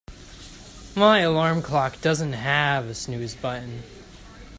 My 0.95 1.19
alarm 1.19 1.61
clock 1.61 2.01
doesn't 2.01 2.33
have 2.33 2.85
a 2.87 2.95
snooze 2.95 3.35
button. 3.35 3.83